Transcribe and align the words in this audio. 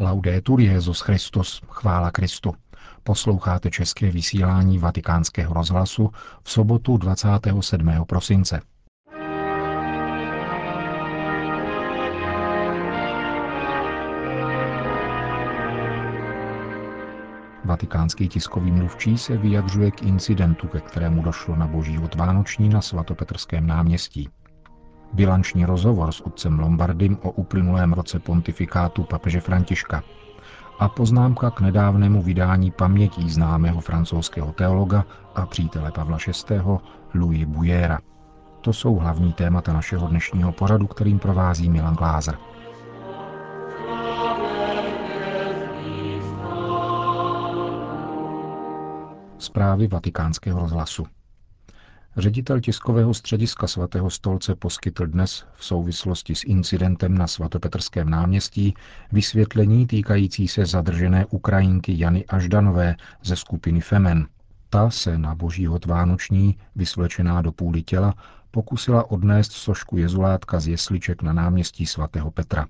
Laudetur 0.00 0.60
Jezus 0.60 1.00
Christus, 1.00 1.62
chvála 1.68 2.10
Kristu. 2.10 2.54
Posloucháte 3.02 3.70
české 3.70 4.10
vysílání 4.10 4.78
Vatikánského 4.78 5.54
rozhlasu 5.54 6.10
v 6.42 6.50
sobotu 6.50 6.96
27. 6.96 7.90
prosince. 8.06 8.60
Vatikánský 17.64 18.28
tiskový 18.28 18.70
mluvčí 18.70 19.18
se 19.18 19.36
vyjadřuje 19.36 19.90
k 19.90 20.02
incidentu, 20.02 20.68
ke 20.68 20.80
kterému 20.80 21.22
došlo 21.22 21.56
na 21.56 21.66
boží 21.66 21.98
od 21.98 22.14
Vánoční 22.14 22.68
na 22.68 22.80
svatopetrském 22.80 23.66
náměstí. 23.66 24.28
Bilanční 25.12 25.64
rozhovor 25.64 26.12
s 26.12 26.20
otcem 26.20 26.58
Lombardym 26.58 27.18
o 27.22 27.30
uplynulém 27.30 27.92
roce 27.92 28.18
pontifikátu 28.18 29.04
papeže 29.04 29.40
Františka 29.40 30.02
a 30.78 30.88
poznámka 30.88 31.50
k 31.50 31.60
nedávnému 31.60 32.22
vydání 32.22 32.70
pamětí 32.70 33.30
známého 33.30 33.80
francouzského 33.80 34.52
teologa 34.52 35.04
a 35.34 35.46
přítele 35.46 35.92
Pavla 35.92 36.18
VI. 36.26 36.60
Louis 37.14 37.44
Bujera. 37.44 37.98
To 38.60 38.72
jsou 38.72 38.94
hlavní 38.96 39.32
témata 39.32 39.72
našeho 39.72 40.08
dnešního 40.08 40.52
pořadu, 40.52 40.86
kterým 40.86 41.18
provází 41.18 41.70
Milan 41.70 41.94
Glázer. 41.94 42.38
Zprávy 49.38 49.88
vatikánského 49.88 50.60
rozhlasu. 50.60 51.06
Ředitel 52.16 52.60
tiskového 52.60 53.14
střediska 53.14 53.66
svatého 53.66 54.10
stolce 54.10 54.54
poskytl 54.54 55.06
dnes 55.06 55.44
v 55.56 55.64
souvislosti 55.64 56.34
s 56.34 56.44
incidentem 56.44 57.18
na 57.18 57.26
svatopetrském 57.26 58.10
náměstí 58.10 58.74
vysvětlení 59.12 59.86
týkající 59.86 60.48
se 60.48 60.66
zadržené 60.66 61.26
Ukrajinky 61.26 61.98
Jany 61.98 62.26
Aždanové 62.26 62.96
ze 63.22 63.36
skupiny 63.36 63.80
Femen. 63.80 64.26
Ta 64.70 64.90
se 64.90 65.18
na 65.18 65.34
boží 65.34 65.66
hod 65.66 65.86
vánoční, 65.86 66.58
vysvlečená 66.76 67.42
do 67.42 67.52
půly 67.52 67.82
těla, 67.82 68.14
pokusila 68.50 69.10
odnést 69.10 69.52
sošku 69.52 69.96
jezulátka 69.96 70.60
z 70.60 70.68
jesliček 70.68 71.22
na 71.22 71.32
náměstí 71.32 71.86
svatého 71.86 72.30
Petra. 72.30 72.66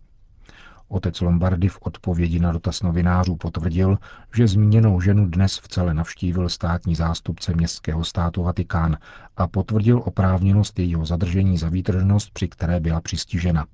Otec 0.89 1.20
Lombardy 1.20 1.69
v 1.69 1.78
odpovědi 1.81 2.41
na 2.41 2.53
dotaz 2.53 2.83
novinářů 2.83 3.36
potvrdil, 3.36 3.98
že 4.34 4.48
zmíněnou 4.48 5.00
ženu 5.00 5.27
dnes 5.27 5.58
v 5.58 5.69
celé 5.69 5.95
navštívil 5.95 6.48
státní 6.48 6.95
zástupce 6.95 7.55
městského 7.55 8.05
státu 8.05 8.42
Vatikán 8.42 8.97
a 9.36 9.47
potvrdil 9.47 10.03
oprávněnost 10.05 10.78
jejího 10.78 11.06
zadržení 11.06 11.58
za 11.58 11.69
výtržnost, 11.69 12.30
při 12.30 12.48
které 12.48 12.80
byla 12.80 13.00
přistižena. 13.00 13.67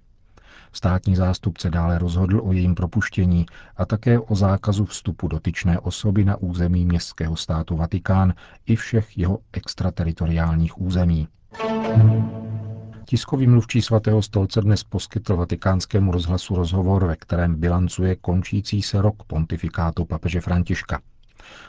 Státní 0.72 1.16
zástupce 1.16 1.70
dále 1.70 1.98
rozhodl 1.98 2.40
o 2.44 2.52
jejím 2.52 2.74
propuštění 2.74 3.46
a 3.76 3.84
také 3.84 4.18
o 4.18 4.34
zákazu 4.34 4.84
vstupu 4.84 5.28
dotyčné 5.28 5.78
osoby 5.78 6.24
na 6.24 6.36
území 6.36 6.84
městského 6.84 7.36
státu 7.36 7.76
Vatikán 7.76 8.34
i 8.66 8.76
všech 8.76 9.18
jeho 9.18 9.38
extrateritoriálních 9.52 10.80
území. 10.80 11.28
Tiskový 13.06 13.46
mluvčí 13.46 13.82
svatého 13.82 14.22
stolce 14.22 14.60
dnes 14.60 14.84
poskytl 14.84 15.36
vatikánskému 15.36 16.12
rozhlasu 16.12 16.54
rozhovor, 16.54 17.06
ve 17.06 17.16
kterém 17.16 17.54
bilancuje 17.54 18.16
končící 18.16 18.82
se 18.82 19.02
rok 19.02 19.22
pontifikátu 19.26 20.04
papeže 20.04 20.40
Františka. 20.40 21.00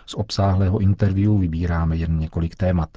Z 0.06 0.14
obsáhlého 0.14 0.80
interview 0.80 1.40
vybíráme 1.40 1.98
jen 1.98 2.20
několik 2.20 2.56
témat. 2.56 2.90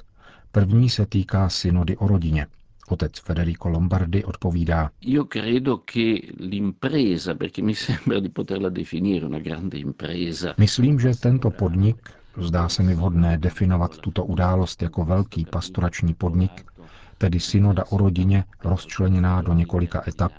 První 0.51 0.89
se 0.89 1.05
týká 1.05 1.49
synody 1.49 1.97
o 1.97 2.07
rodině. 2.07 2.47
Otec 2.89 3.19
Federico 3.19 3.69
Lombardi 3.69 4.23
odpovídá. 4.23 4.89
Io 5.01 5.25
credo 5.25 5.77
che 5.93 6.21
l'impresa, 6.39 7.35
perché 7.35 7.61
mi 7.61 7.75
sembra 7.85 8.19
di 8.19 8.29
poterla 8.29 8.69
definire 8.69 9.25
una 9.25 9.39
grande 9.39 9.77
impresa. 9.77 10.53
Myslím, 10.57 10.99
že 10.99 11.15
tento 11.15 11.49
podnik, 11.49 12.09
zdá 12.37 12.69
se 12.69 12.83
mi 12.83 12.95
vhodné 12.95 13.37
definovat 13.37 13.97
tuto 13.97 14.25
událost 14.25 14.81
jako 14.81 15.05
velký 15.05 15.45
pastorační 15.45 16.13
podnik, 16.13 16.65
tedy 17.19 17.39
synoda 17.39 17.83
o 17.89 17.97
rodině 17.97 18.43
rozčleněná 18.63 19.41
do 19.41 19.53
několika 19.53 20.03
etap, 20.07 20.31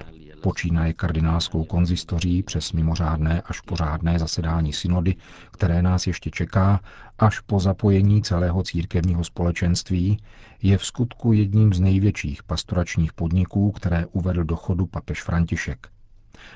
počínaje 0.42 0.92
kardinálskou 0.92 1.64
konzistoří 1.64 2.42
přes 2.42 2.72
mimořádné 2.72 3.42
až 3.44 3.60
pořádné 3.60 4.18
zasedání 4.18 4.72
synody, 4.72 5.16
které 5.50 5.82
nás 5.82 6.06
ještě 6.06 6.30
čeká, 6.30 6.80
až 7.18 7.40
po 7.40 7.60
zapojení 7.60 8.22
celého 8.22 8.62
církevního 8.62 9.24
společenství, 9.24 10.22
je 10.62 10.78
v 10.78 10.84
skutku 10.84 11.32
jedním 11.32 11.72
z 11.72 11.80
největších 11.80 12.42
pastoračních 12.42 13.12
podniků, 13.12 13.72
které 13.72 14.06
uvedl 14.06 14.44
do 14.44 14.56
chodu 14.56 14.86
papež 14.86 15.22
František. 15.22 15.88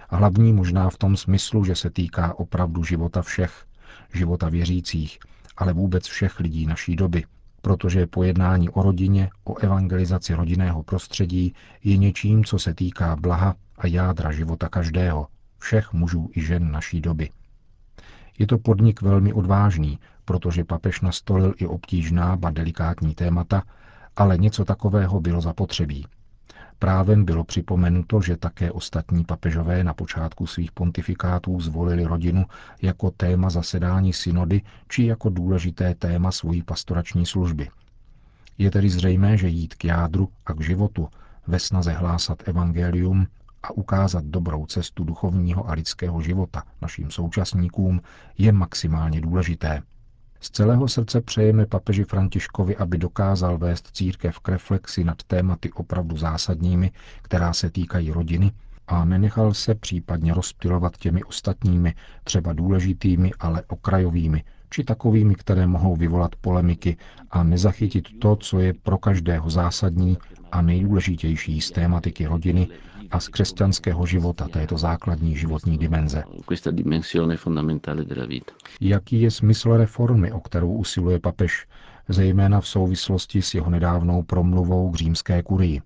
Hlavní 0.09 0.53
možná 0.53 0.91
v 0.91 0.99
tom 0.99 1.17
smyslu, 1.17 1.65
že 1.65 1.77
se 1.77 1.91
týká 1.91 2.39
opravdu 2.39 2.85
života 2.85 3.23
všech, 3.23 3.65
života 4.15 4.49
věřících, 4.49 5.19
ale 5.57 5.73
vůbec 5.73 6.07
všech 6.07 6.41
lidí 6.41 6.67
naší 6.67 6.97
doby, 6.97 7.25
protože 7.65 8.07
pojednání 8.07 8.69
o 8.69 8.83
rodině, 8.83 9.31
o 9.45 9.59
evangelizaci 9.59 10.35
rodinného 10.35 10.83
prostředí 10.83 11.55
je 11.85 11.97
něčím, 11.97 12.45
co 12.45 12.59
se 12.59 12.75
týká 12.75 13.17
blaha 13.17 13.55
a 13.79 13.87
jádra 13.87 14.33
života 14.33 14.69
každého, 14.69 15.27
všech 15.59 15.93
mužů 15.93 16.31
i 16.37 16.41
žen 16.43 16.71
naší 16.71 17.01
doby. 17.01 17.31
Je 18.39 18.47
to 18.47 18.59
podnik 18.59 19.03
velmi 19.03 19.33
odvážný, 19.33 19.99
protože 20.25 20.65
papež 20.65 21.01
nastolil 21.01 21.55
i 21.57 21.67
obtížná, 21.67 22.37
ba 22.37 22.51
delikátní 22.51 23.15
témata, 23.15 23.63
ale 24.17 24.39
něco 24.39 24.65
takového 24.65 25.21
bylo 25.21 25.41
zapotřebí. 25.41 26.07
Právem 26.79 27.25
bylo 27.25 27.45
připomenuto, 27.45 28.21
že 28.21 28.37
také 28.37 28.73
ostatní 28.73 29.25
papežové 29.25 29.85
na 29.85 29.95
počátku 29.95 30.47
svých 30.47 30.73
pontifikátů 30.73 31.61
zvolili 31.61 32.05
rodinu 32.05 32.45
jako 32.83 33.11
téma 33.11 33.51
zasedání 33.51 34.13
synody 34.13 34.63
či 34.89 35.07
jako 35.07 35.29
důležité 35.29 35.95
téma 35.95 36.33
svojí 36.33 36.63
pastorační 36.63 37.27
služby. 37.27 37.69
Je 38.59 38.71
tedy 38.71 38.91
zřejmé, 38.91 39.37
že 39.37 39.49
jít 39.49 39.75
k 39.75 39.85
jádru 39.85 40.29
a 40.47 40.53
k 40.55 40.61
životu 40.61 41.09
ve 41.47 41.59
snaze 41.59 41.93
hlásat 41.93 42.49
evangelium 42.49 43.27
a 43.63 43.71
ukázat 43.71 44.25
dobrou 44.25 44.67
cestu 44.67 45.05
duchovního 45.05 45.71
a 45.71 45.73
lidského 45.73 46.23
života 46.23 46.63
našim 46.83 47.11
současníkům 47.11 48.01
je 48.39 48.53
maximálně 48.53 49.21
důležité– 49.21 49.83
z 50.45 50.51
celého 50.51 50.89
srdce 50.89 51.21
přejeme 51.21 51.67
papeži 51.67 52.05
Františkovi, 52.05 52.77
aby 52.77 52.99
dokázal 52.99 53.59
vést 53.59 53.91
církev 53.93 54.39
k 54.39 54.49
reflexi 54.49 55.05
nad 55.05 55.23
tématy 55.23 55.73
opravdu 55.73 56.17
zásadními, 56.17 56.91
která 57.23 57.53
se 57.53 57.71
týkají 57.71 58.11
rodiny, 58.11 58.53
a 58.87 59.05
nenechal 59.05 59.55
se 59.55 59.75
případně 59.75 60.35
rozptilovat 60.35 60.97
těmi 60.97 61.25
ostatními, 61.25 61.95
třeba 62.25 62.53
důležitými, 62.53 63.33
ale 63.41 63.63
okrajovými, 63.69 64.45
či 64.75 64.85
takovými, 64.85 65.35
které 65.35 65.67
mohou 65.67 65.97
vyvolat 65.97 66.35
polemiky 66.37 66.97
a 67.31 67.43
nezachytit 67.43 68.09
to, 68.19 68.37
co 68.37 68.59
je 68.59 68.75
pro 68.75 68.99
každého 68.99 69.51
zásadní 69.51 70.19
a 70.53 70.63
nejdůležitější 70.63 71.61
z 71.61 71.71
tématiky 71.71 72.27
rodiny 72.27 72.69
a 73.11 73.21
z 73.21 73.29
křesťanského 73.29 74.07
života 74.07 74.49
této 74.49 74.79
základní 74.79 75.37
životní 75.37 75.79
dimenze. 75.79 76.25
Jaký 78.81 79.23
je 79.23 79.31
smysl 79.31 79.77
reformy, 79.77 80.33
o 80.33 80.41
kterou 80.41 80.73
usiluje 80.73 81.19
papež, 81.21 81.67
zejména 82.09 82.61
v 82.61 82.69
souvislosti 82.69 83.43
s 83.43 83.55
jeho 83.55 83.71
nedávnou 83.71 84.23
promluvou 84.23 84.91
k 84.91 84.95
římské 84.95 85.43
kurii? 85.43 85.83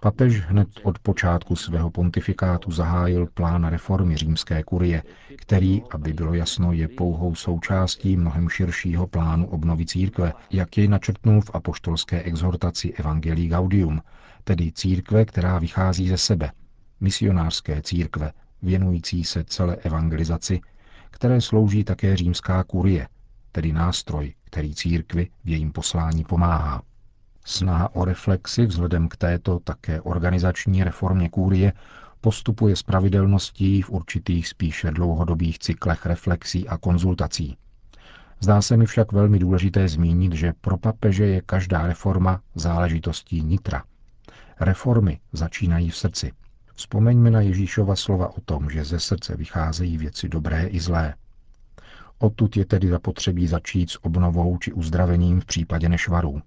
Papež 0.00 0.40
hned 0.40 0.68
od 0.82 0.98
počátku 0.98 1.56
svého 1.56 1.90
pontifikátu 1.90 2.70
zahájil 2.70 3.26
plán 3.34 3.64
reformy 3.64 4.16
římské 4.16 4.62
kurie, 4.62 5.02
který, 5.36 5.82
aby 5.90 6.12
bylo 6.12 6.34
jasno, 6.34 6.72
je 6.72 6.88
pouhou 6.88 7.34
součástí 7.34 8.16
mnohem 8.16 8.48
širšího 8.48 9.06
plánu 9.06 9.46
obnovy 9.46 9.86
církve, 9.86 10.32
jak 10.50 10.78
jej 10.78 10.88
načrtnul 10.88 11.40
v 11.40 11.50
apoštolské 11.54 12.22
exhortaci 12.22 12.92
Evangelii 12.92 13.48
Gaudium, 13.48 14.00
tedy 14.44 14.72
církve, 14.72 15.24
která 15.24 15.58
vychází 15.58 16.08
ze 16.08 16.16
sebe, 16.16 16.52
misionářské 17.00 17.82
církve, 17.82 18.32
věnující 18.62 19.24
se 19.24 19.44
celé 19.44 19.76
evangelizaci, 19.76 20.60
které 21.12 21.40
slouží 21.40 21.84
také 21.84 22.16
římská 22.16 22.64
kurie, 22.64 23.08
tedy 23.52 23.72
nástroj, 23.72 24.34
který 24.44 24.74
církvi 24.74 25.28
v 25.44 25.48
jejím 25.48 25.72
poslání 25.72 26.24
pomáhá. 26.24 26.82
Snaha 27.44 27.94
o 27.94 28.04
reflexi 28.04 28.66
vzhledem 28.66 29.08
k 29.08 29.16
této 29.16 29.58
také 29.58 30.00
organizační 30.00 30.84
reformě 30.84 31.28
kůrie 31.28 31.72
postupuje 32.20 32.76
s 32.76 32.82
pravidelností 32.82 33.82
v 33.82 33.90
určitých 33.90 34.48
spíše 34.48 34.90
dlouhodobých 34.90 35.58
cyklech 35.58 36.06
reflexí 36.06 36.68
a 36.68 36.78
konzultací. 36.78 37.56
Zdá 38.40 38.62
se 38.62 38.76
mi 38.76 38.86
však 38.86 39.12
velmi 39.12 39.38
důležité 39.38 39.88
zmínit, 39.88 40.32
že 40.32 40.52
pro 40.60 40.76
papeže 40.78 41.26
je 41.26 41.40
každá 41.40 41.86
reforma 41.86 42.40
záležitostí 42.54 43.42
nitra. 43.42 43.84
Reformy 44.60 45.20
začínají 45.32 45.90
v 45.90 45.96
srdci. 45.96 46.32
Vzpomeňme 46.74 47.30
na 47.30 47.40
Ježíšova 47.40 47.96
slova 47.96 48.36
o 48.36 48.40
tom, 48.40 48.70
že 48.70 48.84
ze 48.84 49.00
srdce 49.00 49.36
vycházejí 49.36 49.98
věci 49.98 50.28
dobré 50.28 50.66
i 50.66 50.80
zlé. 50.80 51.14
Odtud 52.18 52.56
je 52.56 52.64
tedy 52.64 52.88
zapotřebí 52.88 53.46
začít 53.46 53.90
s 53.90 54.04
obnovou 54.04 54.58
či 54.58 54.72
uzdravením 54.72 55.40
v 55.40 55.44
případě 55.44 55.88
nešvarů. 55.88 56.42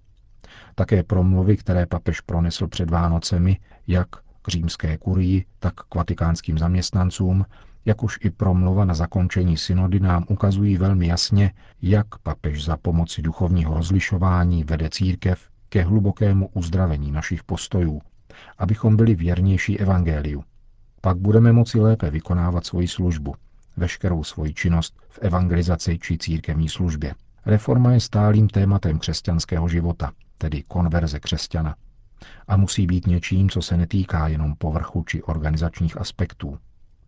Také 0.74 1.02
promluvy, 1.02 1.56
které 1.56 1.86
papež 1.86 2.20
pronesl 2.20 2.68
před 2.68 2.90
Vánocemi, 2.90 3.58
jak 3.86 4.08
k 4.42 4.48
římské 4.48 4.98
kurii, 4.98 5.44
tak 5.58 5.74
k 5.74 5.94
vatikánským 5.94 6.58
zaměstnancům, 6.58 7.44
jakož 7.84 8.18
i 8.22 8.30
promluva 8.30 8.84
na 8.84 8.94
zakončení 8.94 9.56
synody 9.56 10.00
nám 10.00 10.24
ukazují 10.28 10.76
velmi 10.76 11.06
jasně, 11.06 11.52
jak 11.82 12.18
papež 12.18 12.64
za 12.64 12.76
pomoci 12.76 13.22
duchovního 13.22 13.74
rozlišování 13.74 14.64
vede 14.64 14.90
církev 14.90 15.50
ke 15.68 15.82
hlubokému 15.82 16.48
uzdravení 16.52 17.12
našich 17.12 17.44
postojů, 17.44 18.00
abychom 18.58 18.96
byli 18.96 19.14
věrnější 19.14 19.80
evangeliu. 19.80 20.44
Pak 21.00 21.18
budeme 21.18 21.52
moci 21.52 21.80
lépe 21.80 22.10
vykonávat 22.10 22.66
svoji 22.66 22.88
službu, 22.88 23.34
veškerou 23.76 24.24
svoji 24.24 24.54
činnost 24.54 24.94
v 25.08 25.18
evangelizaci 25.22 25.98
či 25.98 26.18
církevní 26.18 26.68
službě. 26.68 27.14
Reforma 27.46 27.92
je 27.92 28.00
stálým 28.00 28.48
tématem 28.48 28.98
křesťanského 28.98 29.68
života, 29.68 30.12
tedy 30.38 30.62
konverze 30.62 31.20
křesťana. 31.20 31.76
A 32.48 32.56
musí 32.56 32.86
být 32.86 33.06
něčím, 33.06 33.50
co 33.50 33.62
se 33.62 33.76
netýká 33.76 34.28
jenom 34.28 34.54
povrchu 34.54 35.04
či 35.04 35.22
organizačních 35.22 36.00
aspektů. 36.00 36.58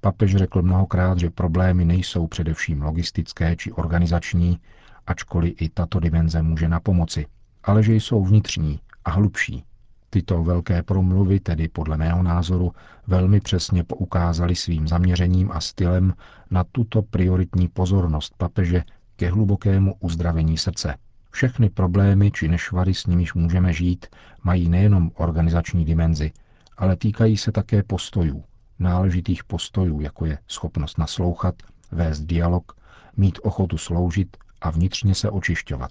Papež 0.01 0.37
řekl 0.37 0.63
mnohokrát, 0.63 1.19
že 1.19 1.31
problémy 1.31 1.85
nejsou 1.85 2.27
především 2.27 2.83
logistické 2.83 3.57
či 3.57 3.73
organizační, 3.73 4.61
ačkoliv 5.07 5.63
i 5.63 5.69
tato 5.69 6.01
dimenze 6.01 6.43
může 6.43 6.69
na 6.69 6.81
pomoci, 6.81 7.27
ale 7.65 7.83
že 7.83 7.95
jsou 7.95 8.25
vnitřní 8.25 8.81
a 9.05 9.11
hlubší. 9.11 9.65
Tyto 10.11 10.45
velké 10.45 10.83
promluvy 10.83 11.41
tedy 11.41 11.69
podle 11.69 11.97
mého 11.97 12.23
názoru 12.23 12.73
velmi 13.07 13.41
přesně 13.41 13.85
poukázaly 13.85 14.55
svým 14.57 14.89
zaměřením 14.89 15.51
a 15.53 15.61
stylem 15.61 16.15
na 16.51 16.65
tuto 16.73 17.03
prioritní 17.03 17.69
pozornost 17.69 18.35
papeže 18.37 18.85
ke 19.17 19.31
hlubokému 19.31 19.95
uzdravení 20.01 20.59
srdce. 20.59 20.95
Všechny 21.31 21.71
problémy 21.71 22.31
či 22.31 22.49
nešvary, 22.49 22.95
s 22.95 23.07
nimiž 23.07 23.35
můžeme 23.35 23.73
žít, 23.73 24.07
mají 24.43 24.69
nejenom 24.69 25.11
organizační 25.15 25.85
dimenzi, 25.85 26.33
ale 26.77 26.97
týkají 26.97 27.37
se 27.37 27.53
také 27.53 27.83
postojů, 27.83 28.45
náležitých 28.79 29.45
postojů, 29.45 30.01
jako 30.01 30.27
je 30.27 30.39
schopnost 30.49 30.99
naslouchat, 30.99 31.55
vést 31.93 32.21
dialog, 32.21 32.73
mít 33.17 33.39
ochotu 33.43 33.79
sloužit 33.79 34.37
a 34.61 34.71
vnitřně 34.71 35.15
se 35.15 35.31
očišťovat. 35.31 35.91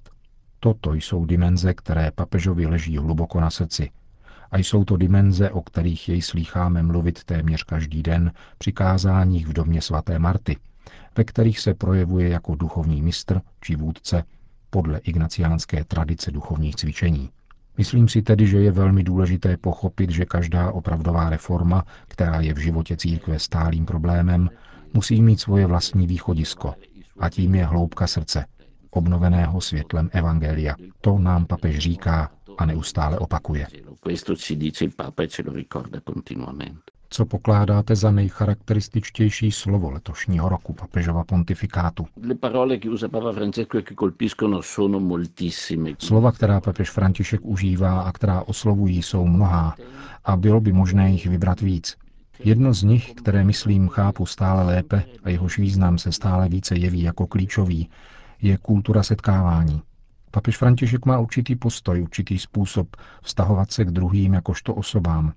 Toto 0.60 0.94
jsou 0.94 1.26
dimenze, 1.26 1.74
které 1.74 2.12
papežovi 2.12 2.66
leží 2.66 2.98
hluboko 2.98 3.40
na 3.40 3.50
srdci. 3.50 3.90
A 4.52 4.58
jsou 4.58 4.84
to 4.84 4.98
dimenze, 4.98 5.50
o 5.50 5.62
kterých 5.62 6.10
jej 6.10 6.22
slýcháme 6.22 6.84
mluvit 6.84 7.24
téměř 7.24 7.64
každý 7.64 8.04
den 8.04 8.32
při 8.58 8.72
kázáních 8.72 9.48
v 9.48 9.54
domě 9.54 9.82
svaté 9.82 10.20
Marty, 10.20 10.58
ve 11.18 11.24
kterých 11.24 11.60
se 11.60 11.74
projevuje 11.74 12.30
jako 12.30 12.56
duchovní 12.56 13.02
mistr 13.02 13.42
či 13.62 13.76
vůdce 13.76 14.24
podle 14.70 14.98
ignaciánské 14.98 15.84
tradice 15.84 16.32
duchovních 16.32 16.76
cvičení. 16.76 17.30
Myslím 17.78 18.08
si 18.08 18.22
tedy, 18.22 18.48
že 18.48 18.58
je 18.62 18.72
velmi 18.72 19.04
důležité 19.04 19.58
pochopit, 19.58 20.10
že 20.10 20.26
každá 20.26 20.72
opravdová 20.72 21.30
reforma, 21.30 21.84
která 22.08 22.42
je 22.42 22.54
v 22.54 22.58
životě 22.58 22.98
církve 22.98 23.40
stálým 23.40 23.86
problémem, 23.86 24.50
musí 24.94 25.22
mít 25.22 25.40
svoje 25.40 25.66
vlastní 25.68 26.08
východisko. 26.08 26.74
A 27.20 27.30
tím 27.30 27.56
je 27.56 27.66
hloubka 27.66 28.08
srdce, 28.08 28.46
obnoveného 28.90 29.62
světlem 29.62 30.10
Evangelia. 30.14 30.76
To 31.02 31.20
nám 31.20 31.46
papež 31.46 31.80
říká 31.80 32.32
a 32.58 32.66
neustále 32.66 33.20
opakuje. 33.20 33.68
Co 37.10 37.26
pokládáte 37.26 37.96
za 37.96 38.12
nejcharakterističtější 38.12 39.52
slovo 39.52 39.92
letošního 39.92 40.50
roku 40.50 40.74
papežova 40.74 41.24
pontifikátu? 41.24 42.08
Slova, 46.00 46.32
která 46.32 46.62
papež 46.62 46.90
František 46.90 47.40
užívá 47.44 48.02
a 48.02 48.12
která 48.12 48.42
oslovují, 48.42 49.04
jsou 49.04 49.28
mnohá 49.28 49.76
a 50.26 50.36
bylo 50.36 50.62
by 50.62 50.74
možné 50.74 51.12
jich 51.12 51.28
vybrat 51.28 51.62
víc. 51.62 51.98
Jedno 52.40 52.74
z 52.74 52.84
nich, 52.84 53.14
které 53.14 53.44
myslím 53.44 53.90
chápu 53.90 54.26
stále 54.26 54.64
lépe 54.64 55.04
a 55.24 55.30
jehož 55.30 55.58
význam 55.60 55.98
se 55.98 56.12
stále 56.12 56.50
více 56.50 56.76
jeví 56.76 57.02
jako 57.02 57.28
klíčový, 57.28 57.90
je 58.42 58.58
kultura 58.58 59.04
setkávání. 59.04 59.82
Papež 60.32 60.58
František 60.58 61.06
má 61.06 61.20
určitý 61.20 61.56
postoj, 61.56 62.02
určitý 62.02 62.40
způsob 62.40 62.96
vztahovat 63.22 63.72
se 63.72 63.86
k 63.86 63.92
druhým 63.92 64.34
jakožto 64.34 64.76
osobám, 64.76 65.34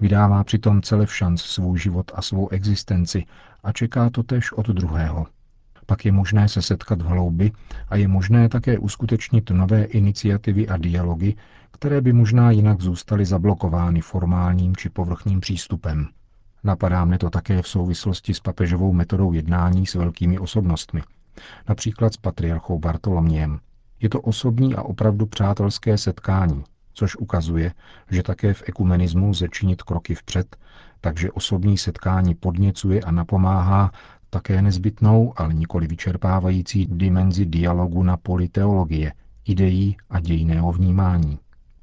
Vydává 0.00 0.44
přitom 0.44 0.82
celé 0.82 1.06
v 1.06 1.14
šanc 1.14 1.42
svůj 1.42 1.78
život 1.78 2.10
a 2.14 2.22
svou 2.22 2.48
existenci 2.48 3.24
a 3.64 3.72
čeká 3.72 4.10
to 4.10 4.22
tež 4.22 4.52
od 4.52 4.68
druhého. 4.68 5.26
Pak 5.86 6.04
je 6.04 6.12
možné 6.12 6.48
se 6.48 6.62
setkat 6.62 7.02
v 7.02 7.04
hloubi 7.04 7.52
a 7.88 7.96
je 7.96 8.08
možné 8.08 8.48
také 8.48 8.78
uskutečnit 8.78 9.50
nové 9.50 9.84
iniciativy 9.84 10.68
a 10.68 10.76
dialogy, 10.76 11.36
které 11.70 12.00
by 12.00 12.12
možná 12.12 12.50
jinak 12.50 12.80
zůstaly 12.80 13.26
zablokovány 13.26 14.00
formálním 14.00 14.76
či 14.76 14.88
povrchním 14.88 15.40
přístupem. 15.40 16.08
Napadá 16.64 17.04
mne 17.04 17.18
to 17.18 17.30
také 17.30 17.62
v 17.62 17.68
souvislosti 17.68 18.34
s 18.34 18.40
papežovou 18.40 18.92
metodou 18.92 19.32
jednání 19.32 19.86
s 19.86 19.94
velkými 19.94 20.38
osobnostmi, 20.38 21.02
například 21.68 22.14
s 22.14 22.16
patriarchou 22.16 22.78
Bartolomějem. 22.78 23.58
Je 24.02 24.08
to 24.08 24.20
osobní 24.20 24.74
a 24.74 24.82
opravdu 24.82 25.26
přátelské 25.26 25.98
setkání, 25.98 26.64
což 26.94 27.16
ukazuje, 27.16 27.72
že 28.10 28.22
také 28.22 28.54
v 28.54 28.62
ekumenismu 28.66 29.28
lze 29.28 29.48
činit 29.48 29.82
kroky 29.82 30.14
vpřed, 30.14 30.56
takže 31.00 31.32
osobní 31.32 31.78
setkání 31.78 32.34
podněcuje 32.34 33.00
a 33.00 33.10
napomáhá 33.10 33.92
také 34.30 34.62
nezbytnou, 34.62 35.32
ale 35.36 35.54
nikoli 35.54 35.86
vyčerpávající 35.86 36.86
dimenzi 36.86 37.46
dialogu 37.46 38.02
na 38.02 38.16
poli 38.16 38.48
teologie, 38.48 39.12
ideí 39.44 39.96
a 40.10 40.20
dějného 40.20 40.72
vnímání. 40.72 41.38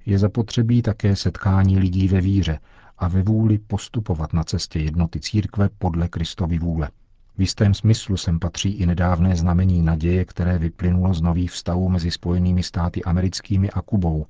Je 0.06 0.20
zapotřebí 0.20 0.82
také 0.82 1.16
setkání 1.16 1.80
lidí 1.80 2.08
ve 2.08 2.22
víře 2.22 2.60
a 2.98 3.08
ve 3.08 3.24
vůli 3.24 3.58
postupovat 3.58 4.34
na 4.34 4.44
cestě 4.44 4.80
jednoty 4.80 5.20
církve 5.20 5.70
podle 5.78 6.08
Kristovy 6.08 6.60
vůle. 6.60 6.90
V 7.40 7.42
jistém 7.42 7.74
smyslu 7.74 8.18
sem 8.18 8.40
patří 8.40 8.70
i 8.70 8.86
nedávné 8.86 9.36
znamení 9.36 9.82
naděje, 9.82 10.26
které 10.26 10.58
vyplynulo 10.58 11.14
z 11.14 11.22
nových 11.22 11.52
vztahů 11.52 11.90
mezi 11.90 12.12
Spojenými 12.12 12.64
státy 12.64 13.04
americkými 13.04 13.70
a 13.70 13.82
Kubou, 13.82 14.26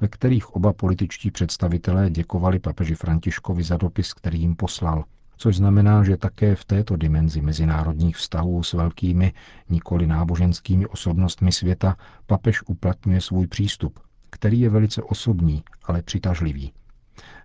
ve 0.00 0.08
kterých 0.08 0.50
oba 0.50 0.72
političtí 0.72 1.30
představitelé 1.30 2.10
děkovali 2.10 2.58
papeži 2.58 2.94
Františkovi 2.94 3.62
za 3.62 3.76
dopis, 3.76 4.14
který 4.14 4.40
jim 4.40 4.56
poslal, 4.56 5.04
což 5.36 5.56
znamená, 5.56 6.04
že 6.04 6.16
také 6.16 6.54
v 6.54 6.64
této 6.64 6.96
dimenzi 6.96 7.40
mezinárodních 7.40 8.16
vztahů 8.16 8.62
s 8.62 8.72
velkými, 8.72 9.32
nikoli 9.68 10.06
náboženskými 10.06 10.86
osobnostmi 10.86 11.52
světa 11.52 11.96
papež 12.26 12.62
uplatňuje 12.66 13.20
svůj 13.20 13.46
přístup, 13.46 14.00
který 14.30 14.60
je 14.60 14.70
velice 14.70 15.02
osobní, 15.02 15.62
ale 15.84 16.02
přitažlivý. 16.02 16.72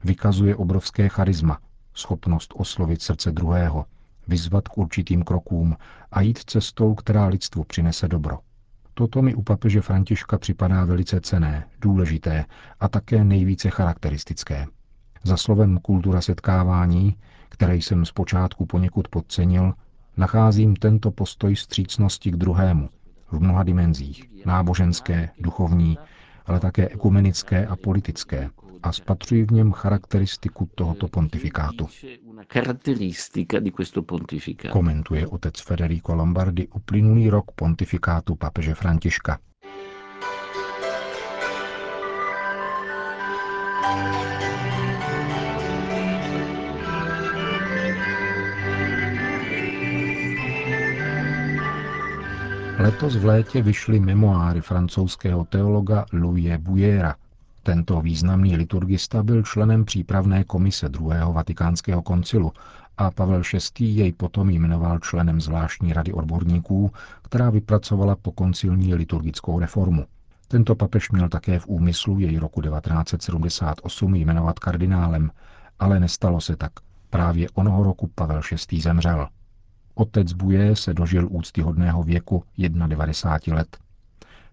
Vykazuje 0.04 0.56
obrovské 0.56 1.10
charisma, 1.10 1.60
schopnost 1.94 2.54
oslovit 2.56 3.02
srdce 3.02 3.32
druhého, 3.32 3.86
vyzvat 4.28 4.68
k 4.68 4.78
určitým 4.78 5.24
krokům 5.24 5.76
a 6.12 6.22
jít 6.22 6.40
cestou, 6.40 6.96
která 6.96 7.26
lidstvu 7.28 7.64
přinese 7.64 8.08
dobro. 8.08 8.40
Toto 8.94 9.22
mi 9.22 9.36
u 9.36 9.42
papeže 9.42 9.82
Františka 9.82 10.38
připadá 10.38 10.86
velice 10.86 11.22
cené, 11.22 11.68
důležité 11.82 12.46
a 12.80 12.88
také 12.88 13.24
nejvíce 13.24 13.70
charakteristické. 13.70 14.68
Za 15.24 15.38
slovem 15.38 15.78
kultura 15.78 16.22
setkávání, 16.22 17.16
které 17.50 17.76
jsem 17.76 18.06
zpočátku 18.06 18.66
poněkud 18.66 19.08
podcenil, 19.08 19.74
nacházím 20.18 20.76
tento 20.76 21.12
postoj 21.12 21.56
střícnosti 21.56 22.32
k 22.32 22.36
druhému 22.36 22.90
v 23.32 23.40
mnoha 23.40 23.64
dimenzích, 23.64 24.30
náboženské, 24.46 25.30
duchovní, 25.40 25.98
ale 26.46 26.60
také 26.60 26.90
ekumenické 26.90 27.68
a 27.68 27.76
politické, 27.76 28.50
a 28.84 28.92
spatřuji 28.92 29.46
v 29.46 29.52
něm 29.52 29.72
charakteristiku 29.72 30.70
tohoto 30.76 31.08
pontifikátu. 31.08 31.88
Komentuje 34.72 35.28
otec 35.28 35.62
Federico 35.62 36.16
Lombardi 36.16 36.68
uplynulý 36.68 37.30
rok 37.30 37.52
pontifikátu 37.52 38.36
papeže 38.36 38.74
Františka. 38.74 39.40
Letos 52.80 53.16
v 53.16 53.26
létě 53.26 53.62
vyšly 53.62 54.00
memoáry 54.00 54.62
francouzského 54.62 55.44
teologa 55.44 56.06
Louise 56.14 56.58
Bouillera, 56.58 57.16
tento 57.66 58.02
významný 58.02 58.56
liturgista 58.57 59.24
byl 59.24 59.44
členem 59.44 59.86
přípravné 59.86 60.44
komise 60.44 60.90
druhého 60.90 61.34
vatikánského 61.34 62.02
koncilu 62.02 62.52
a 62.98 63.12
Pavel 63.12 63.42
VI. 63.54 63.86
jej 63.86 64.14
potom 64.14 64.50
jmenoval 64.50 65.00
členem 65.00 65.42
zvláštní 65.42 65.94
rady 65.94 66.14
odborníků, 66.14 66.92
která 67.22 67.50
vypracovala 67.50 68.16
pokoncilní 68.16 68.95
liturgickou 68.95 69.60
reformu. 69.60 70.06
Tento 70.48 70.76
papež 70.76 71.12
měl 71.12 71.30
také 71.30 71.60
v 71.60 71.68
úmyslu 71.68 72.19
jej 72.19 72.38
roku 72.38 72.62
1978 72.62 74.16
jmenovat 74.16 74.60
kardinálem, 74.60 75.31
ale 75.80 76.00
nestalo 76.00 76.42
se 76.42 76.56
tak. 76.56 76.72
Právě 77.10 77.48
onoho 77.54 77.84
roku 77.84 78.10
Pavel 78.16 78.42
VI. 78.72 78.81
zemřel. 78.81 79.28
Otec 79.95 80.34
Buje 80.34 80.76
se 80.76 80.94
dožil 80.94 81.28
úctyhodného 81.31 82.04
věku 82.04 82.44
91 82.57 83.56
let. 83.56 83.78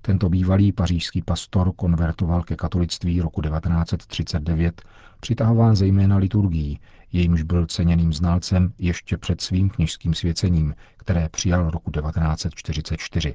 Tento 0.05 0.29
bývalý 0.29 0.73
pařížský 0.73 1.23
pastor 1.23 1.73
konvertoval 1.77 2.43
ke 2.43 2.57
katolictví 2.57 3.21
roku 3.21 3.43
1939, 3.43 4.83
přitahován 5.21 5.77
zejména 5.77 6.17
liturgií, 6.17 6.81
jejímž 7.13 7.43
byl 7.43 7.67
ceněným 7.67 8.13
znalcem 8.13 8.73
ještě 8.79 9.17
před 9.19 9.41
svým 9.41 9.71
kněžským 9.71 10.15
svěcením, 10.15 10.75
které 10.97 11.29
přijal 11.29 11.71
roku 11.71 11.91
1944. 11.91 13.35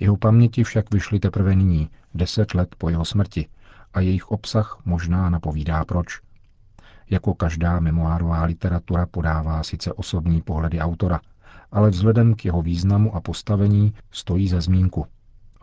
Jeho 0.00 0.16
paměti 0.16 0.64
však 0.64 0.94
vyšly 0.94 1.20
teprve 1.20 1.56
nyní, 1.56 1.90
deset 2.14 2.54
let 2.54 2.74
po 2.78 2.88
jeho 2.88 3.04
smrti, 3.04 3.48
a 3.94 4.00
jejich 4.00 4.28
obsah 4.28 4.78
možná 4.84 5.30
napovídá 5.30 5.84
proč. 5.84 6.20
Jako 7.10 7.34
každá 7.34 7.80
memoárová 7.80 8.44
literatura 8.44 9.06
podává 9.06 9.62
sice 9.62 9.92
osobní 9.92 10.42
pohledy 10.42 10.78
autora, 10.78 11.20
ale 11.72 11.90
vzhledem 11.90 12.34
k 12.34 12.44
jeho 12.44 12.62
významu 12.62 13.16
a 13.16 13.20
postavení 13.20 13.94
stojí 14.10 14.48
za 14.48 14.60
zmínku. 14.60 15.06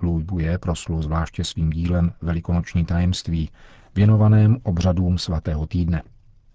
Louis 0.01 0.25
Bouye 0.25 0.57
proslul 0.57 1.01
zvláště 1.01 1.43
svým 1.43 1.69
dílem 1.69 2.11
Velikonoční 2.21 2.85
tajemství, 2.85 3.49
věnovaném 3.95 4.57
obřadům 4.63 5.17
svatého 5.17 5.65
týdne. 5.65 6.03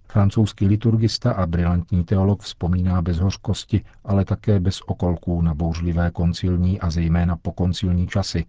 Francouzský 0.08 0.66
liturgista 0.66 1.32
a 1.32 1.46
brilantní 1.46 2.04
teolog 2.04 2.42
vzpomíná 2.42 3.02
bez 3.02 3.18
hořkosti, 3.18 3.84
ale 4.04 4.24
také 4.24 4.60
bez 4.60 4.80
okolků 4.86 5.42
na 5.42 5.54
bouřlivé 5.54 6.10
koncilní 6.10 6.80
a 6.80 6.90
zejména 6.90 7.36
pokoncilní 7.36 8.06
časy, 8.06 8.44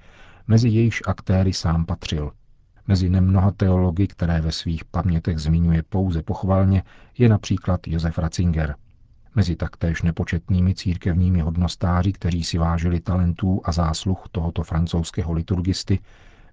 mezi 0.48 0.70
jejichž 0.70 1.02
aktéry 1.08 1.54
sám 1.54 1.86
patřil. 1.86 2.32
Mezi 2.88 3.10
nemnoha 3.10 3.52
teology, 3.52 4.08
které 4.08 4.42
ve 4.42 4.52
svých 4.52 4.86
pamětech 4.86 5.40
zmiňuje 5.40 5.84
pouze 5.84 6.24
pochvalně, 6.24 6.84
je 7.18 7.30
například 7.30 7.88
Josef 7.88 8.18
Ratzinger. 8.18 8.76
Mezi 9.36 9.56
taktéž 9.56 10.02
nepočetnými 10.02 10.76
církevními 10.76 11.40
hodnostáři, 11.42 12.14
kteří 12.14 12.44
si 12.44 12.58
vážili 12.58 13.00
talentů 13.00 13.62
a 13.64 13.72
zásluh 13.72 14.24
tohoto 14.32 14.64
francouzského 14.64 15.34
liturgisty, 15.34 16.00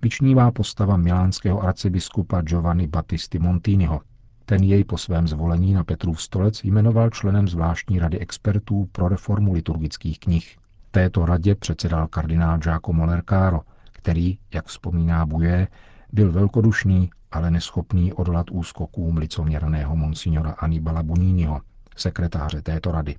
vyčnívá 0.02 0.50
postava 0.50 0.96
milánského 0.96 1.62
arcibiskupa 1.62 2.42
Giovanni 2.42 2.86
Battisti 2.86 3.38
Montiniho– 3.38 4.00
ten 4.44 4.62
jej 4.62 4.84
po 4.84 4.98
svém 4.98 5.28
zvolení 5.28 5.74
na 5.74 5.84
Petrův 5.84 6.22
stolec 6.22 6.64
jmenoval 6.64 7.10
členem 7.10 7.48
zvláštní 7.48 7.98
rady 7.98 8.18
expertů 8.18 8.88
pro 8.92 9.08
reformu 9.08 9.52
liturgických 9.52 10.18
knih. 10.18 10.56
Této 10.90 11.26
radě 11.26 11.54
předsedal 11.54 12.08
kardinál 12.08 12.58
Giacomo 12.58 13.04
Lercaro, 13.04 13.60
který, 13.92 14.38
jak 14.54 14.66
vzpomíná 14.66 15.26
Buje, 15.26 15.68
byl 16.12 16.32
velkodušný, 16.32 17.10
ale 17.32 17.50
neschopný 17.50 18.12
odolat 18.12 18.50
úskokům 18.50 19.16
licoměrného 19.16 19.96
monsignora 19.96 20.50
Anibala 20.50 21.02
Buniniho, 21.02 21.60
sekretáře 21.96 22.62
této 22.62 22.92
rady. 22.92 23.16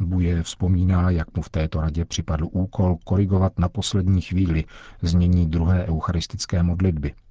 Buje 0.00 0.42
vzpomíná, 0.42 1.10
jak 1.10 1.36
mu 1.36 1.42
v 1.42 1.50
této 1.50 1.80
radě 1.80 2.04
připadl 2.04 2.48
úkol 2.50 2.96
korigovat 3.04 3.58
na 3.58 3.68
poslední 3.68 4.20
chvíli 4.20 4.64
znění 5.02 5.46
druhé 5.46 5.86
eucharistické 5.86 6.62
modlitby– 6.62 7.14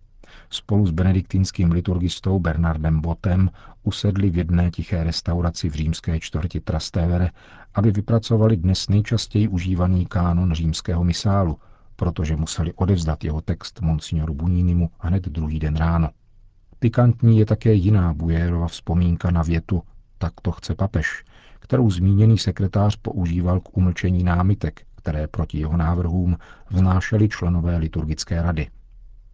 spolu 0.49 0.87
s 0.87 0.91
benediktinským 0.91 1.71
liturgistou 1.71 2.39
Bernardem 2.39 3.01
Botem 3.01 3.49
usedli 3.83 4.29
v 4.29 4.37
jedné 4.37 4.71
tiché 4.71 5.03
restauraci 5.03 5.69
v 5.69 5.73
římské 5.73 6.19
čtvrti 6.19 6.59
Trastevere, 6.59 7.29
aby 7.73 7.91
vypracovali 7.91 8.57
dnes 8.57 8.89
nejčastěji 8.89 9.47
užívaný 9.47 10.05
kánon 10.05 10.53
římského 10.53 11.03
misálu, 11.03 11.59
protože 11.95 12.35
museli 12.35 12.73
odevzdat 12.73 13.23
jeho 13.23 13.41
text 13.41 13.81
monsignoru 13.81 14.33
Bunínimu 14.33 14.89
hned 14.99 15.27
druhý 15.27 15.59
den 15.59 15.75
ráno. 15.75 16.09
Pikantní 16.79 17.39
je 17.39 17.45
také 17.45 17.73
jiná 17.73 18.13
Bujérova 18.13 18.67
vzpomínka 18.67 19.31
na 19.31 19.43
větu 19.43 19.83
tak 20.17 20.33
to 20.41 20.51
chce 20.51 20.75
papež, 20.75 21.23
kterou 21.59 21.89
zmíněný 21.89 22.37
sekretář 22.37 22.95
používal 22.95 23.59
k 23.59 23.77
umlčení 23.77 24.23
námitek, 24.23 24.81
které 24.95 25.27
proti 25.27 25.59
jeho 25.59 25.77
návrhům 25.77 26.37
vznášeli 26.69 27.29
členové 27.29 27.77
liturgické 27.77 28.41
rady. 28.41 28.67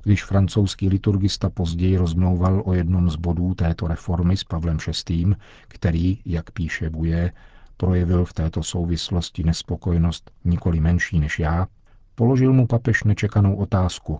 Když 0.03 0.23
francouzský 0.23 0.89
liturgista 0.89 1.49
později 1.49 1.97
rozmlouval 1.97 2.61
o 2.65 2.73
jednom 2.73 3.09
z 3.09 3.15
bodů 3.15 3.53
této 3.53 3.87
reformy 3.87 4.37
s 4.37 4.43
Pavlem 4.43 4.77
VI., 5.09 5.25
který, 5.67 6.19
jak 6.25 6.51
píše 6.51 6.89
Buje, 6.89 7.31
projevil 7.77 8.25
v 8.25 8.33
této 8.33 8.63
souvislosti 8.63 9.43
nespokojenost 9.43 10.31
nikoli 10.45 10.79
menší 10.79 11.19
než 11.19 11.39
já, 11.39 11.67
položil 12.15 12.53
mu 12.53 12.67
papež 12.67 13.03
nečekanou 13.03 13.55
otázku. 13.55 14.19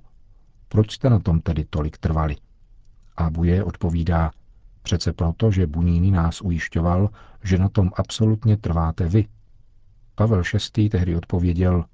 Proč 0.67 0.91
jste 0.91 1.09
na 1.09 1.19
tom 1.19 1.41
tedy 1.41 1.65
tolik 1.69 1.97
trvali? 1.97 2.35
A 3.17 3.29
Buje 3.29 3.63
odpovídá, 3.63 4.31
přece 4.81 5.13
proto, 5.13 5.51
že 5.51 5.67
Buníny 5.67 6.11
nás 6.11 6.41
ujišťoval, 6.41 7.09
že 7.43 7.57
na 7.57 7.69
tom 7.69 7.91
absolutně 7.95 8.57
trváte 8.57 9.07
vy. 9.07 9.27
Pavel 10.15 10.41
VI. 10.77 10.89
tehdy 10.89 11.15
odpověděl, 11.15 11.85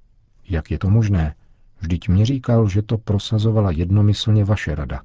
jak 0.49 0.71
je 0.71 0.79
to 0.79 0.89
možné, 0.89 1.35
Vždyť 1.79 2.09
mě 2.09 2.25
říkal, 2.25 2.69
že 2.69 2.81
to 2.81 2.97
prosazovala 2.97 3.71
jednomyslně 3.71 4.45
vaše 4.45 4.75
rada. 4.75 5.01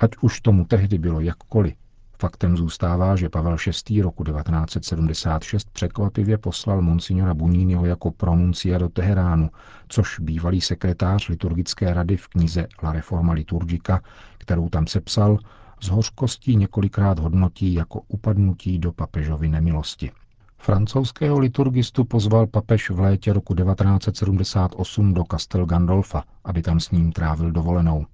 Ať 0.00 0.10
už 0.20 0.40
tomu 0.40 0.64
tehdy 0.64 0.98
bylo 0.98 1.20
jakkoliv, 1.20 1.74
faktem 2.18 2.56
zůstává, 2.56 3.16
že 3.16 3.28
Pavel 3.28 3.56
VI. 3.88 4.02
roku 4.02 4.24
1976 4.24 5.70
překvapivě 5.70 6.38
poslal 6.38 6.82
monsignora 6.82 7.34
Bunínyho 7.34 7.86
jako 7.86 8.10
pronuncia 8.10 8.78
do 8.78 8.88
Teheránu, 8.88 9.50
což 9.88 10.20
bývalý 10.20 10.60
sekretář 10.60 11.28
liturgické 11.28 11.94
rady 11.94 12.16
v 12.16 12.28
knize 12.28 12.66
La 12.82 12.92
Reforma 12.92 13.32
Liturgica, 13.32 14.00
kterou 14.38 14.68
tam 14.68 14.86
sepsal, 14.86 15.38
z 15.80 15.88
hořkostí 15.88 16.56
několikrát 16.56 17.18
hodnotí 17.18 17.74
jako 17.74 18.02
upadnutí 18.08 18.78
do 18.78 18.92
papežovy 18.92 19.48
nemilosti. 19.48 20.10
Francouzského 20.58 21.38
liturgistu 21.38 22.04
pozval 22.04 22.46
papež 22.46 22.90
v 22.90 23.00
létě 23.00 23.32
roku 23.32 23.54
1978 23.54 25.14
do 25.14 25.24
Castel 25.30 25.66
Gandolfa, 25.66 26.24
aby 26.44 26.62
tam 26.62 26.80
s 26.80 26.90
ním 26.90 27.12
trávil 27.12 27.50
dovolenou. 27.50 28.06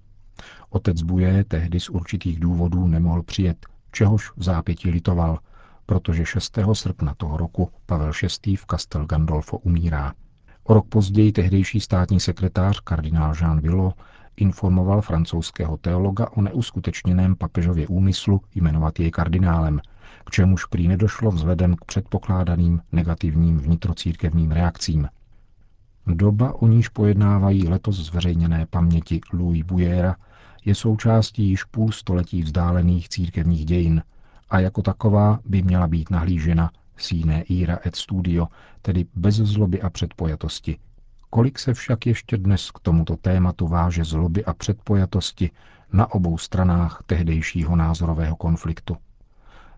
Otec 0.69 1.01
Buje 1.01 1.43
tehdy 1.43 1.79
z 1.79 1.89
určitých 1.89 2.39
důvodů 2.39 2.87
nemohl 2.87 3.23
přijet, 3.23 3.65
čehož 3.91 4.31
v 4.37 4.43
zápětí 4.43 4.89
litoval, 4.89 5.39
protože 5.85 6.25
6. 6.25 6.59
srpna 6.73 7.13
toho 7.17 7.37
roku 7.37 7.69
Pavel 7.85 8.11
VI. 8.45 8.55
v 8.55 8.65
Castel 8.71 9.05
Gandolfo 9.05 9.57
umírá. 9.57 10.13
O 10.63 10.73
rok 10.73 10.87
později 10.89 11.31
tehdejší 11.31 11.79
státní 11.79 12.19
sekretář 12.19 12.79
kardinál 12.79 13.33
Jean 13.41 13.59
Villot 13.61 13.95
informoval 14.37 15.01
francouzského 15.01 15.77
teologa 15.77 16.29
o 16.31 16.41
neuskutečněném 16.41 17.35
papežově 17.35 17.87
úmyslu 17.87 18.41
jmenovat 18.55 18.99
jej 18.99 19.11
kardinálem– 19.11 19.81
k 20.25 20.31
čemuž 20.31 20.65
prý 20.65 20.87
nedošlo 20.87 21.31
vzhledem 21.31 21.75
k 21.75 21.85
předpokládaným 21.85 22.81
negativním 22.91 23.59
vnitrocírkevním 23.59 24.51
reakcím. 24.51 25.07
Doba, 26.07 26.53
o 26.53 26.67
níž 26.67 26.89
pojednávají 26.89 27.67
letos 27.67 27.95
zveřejněné 27.95 28.65
paměti 28.65 29.21
Louis 29.33 29.65
Bujera, 29.65 30.15
je 30.65 30.75
součástí 30.75 31.49
již 31.49 31.63
půl 31.63 31.91
století 31.91 32.41
vzdálených 32.41 33.09
církevních 33.09 33.65
dějin 33.65 34.03
a 34.49 34.59
jako 34.59 34.81
taková 34.81 35.39
by 35.45 35.61
měla 35.61 35.87
být 35.87 36.09
nahlížena 36.09 36.71
sine 36.97 37.41
ira 37.41 37.79
et 37.85 37.95
studio, 37.95 38.47
tedy 38.81 39.05
bez 39.15 39.35
zloby 39.35 39.81
a 39.81 39.89
předpojatosti. 39.89 40.77
Kolik 41.35 41.59
se 41.59 41.73
však 41.73 42.05
ještě 42.05 42.37
dnes 42.37 42.71
k 42.71 42.79
tomuto 42.79 43.15
tématu 43.15 43.67
váže 43.67 44.03
zloby 44.03 44.45
a 44.45 44.53
předpojatosti 44.53 45.51
na 45.93 46.11
obou 46.11 46.37
stranách 46.37 47.03
tehdejšího 47.05 47.75
názorového 47.75 48.35
konfliktu. 48.35 48.97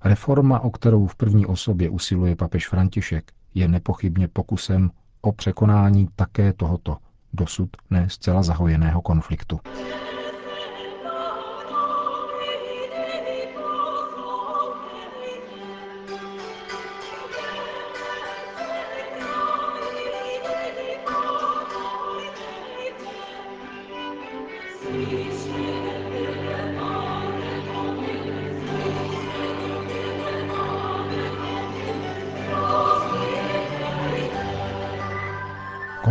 Reforma, 0.04 0.60
o 0.60 0.70
kterou 0.70 1.08
v 1.08 1.16
první 1.16 1.46
osobě 1.46 1.90
usiluje 1.90 2.36
papež 2.36 2.68
František, 2.68 3.32
je 3.54 3.68
nepochybně 3.68 4.28
pokusem 4.28 4.92
o 5.22 5.32
překonání 5.32 6.08
také 6.16 6.54
tohoto 6.54 6.98
dosud 7.34 7.70
ne 7.90 8.10
zcela 8.10 8.44
zahojeného 8.44 9.02
konfliktu. 9.02 9.60